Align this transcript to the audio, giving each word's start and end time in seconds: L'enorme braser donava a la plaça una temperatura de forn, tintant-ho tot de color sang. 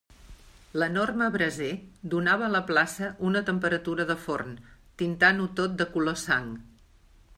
L'enorme 0.83 1.25
braser 1.35 1.67
donava 2.13 2.47
a 2.47 2.53
la 2.55 2.61
plaça 2.71 3.09
una 3.31 3.43
temperatura 3.51 4.09
de 4.13 4.17
forn, 4.25 4.57
tintant-ho 5.03 5.49
tot 5.61 5.77
de 5.83 5.89
color 5.99 6.19
sang. 6.27 6.53